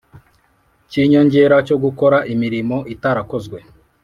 [0.89, 3.57] cy inyongera cyo gukora imirimo itarakozwe